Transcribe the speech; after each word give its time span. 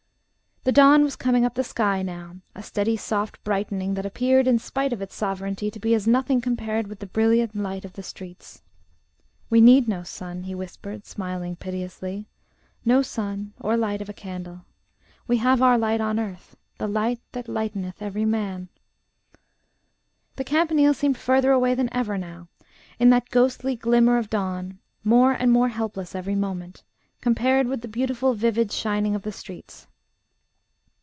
The 0.63 0.71
dawn 0.71 1.01
was 1.03 1.15
coming 1.15 1.43
up 1.43 1.55
the 1.55 1.63
sky 1.63 2.03
now, 2.03 2.35
a 2.53 2.61
steady 2.61 2.95
soft 2.95 3.43
brightening 3.43 3.95
that 3.95 4.05
appeared 4.05 4.45
in 4.47 4.59
spite 4.59 4.93
of 4.93 5.01
its 5.01 5.15
sovereignty 5.15 5.71
to 5.71 5.79
be 5.79 5.95
as 5.95 6.05
nothing 6.07 6.39
compared 6.39 6.85
with 6.85 6.99
the 6.99 7.07
brilliant 7.07 7.55
light 7.55 7.83
of 7.83 7.93
the 7.93 8.03
streets. 8.03 8.61
"We 9.49 9.59
need 9.59 9.87
no 9.87 10.03
sun," 10.03 10.43
he 10.43 10.53
whispered, 10.53 11.07
smiling 11.07 11.55
piteously; 11.55 12.27
"no 12.85 13.01
sun 13.01 13.55
or 13.59 13.75
light 13.75 14.03
of 14.03 14.07
a 14.07 14.13
candle. 14.13 14.65
We 15.27 15.37
have 15.37 15.63
our 15.63 15.79
light 15.79 15.99
on 15.99 16.19
earth 16.19 16.55
the 16.77 16.87
light 16.87 17.21
that 17.31 17.47
lighteneth 17.49 17.99
every 17.99 18.25
man...." 18.25 18.69
The 20.35 20.43
Campanile 20.43 20.93
seemed 20.93 21.17
further 21.17 21.49
away 21.51 21.73
than 21.73 21.89
ever 21.91 22.19
now, 22.19 22.49
in 22.99 23.09
that 23.09 23.29
ghostly 23.31 23.75
glimmer 23.75 24.19
of 24.19 24.29
dawn 24.29 24.77
more 25.03 25.31
and 25.31 25.51
more 25.51 25.69
helpless 25.69 26.13
every 26.13 26.35
moment, 26.35 26.83
compared 27.19 27.65
with 27.65 27.81
the 27.81 27.87
beautiful 27.87 28.35
vivid 28.35 28.71
shining 28.71 29.15
of 29.15 29.23
the 29.23 29.31
streets. 29.31 29.87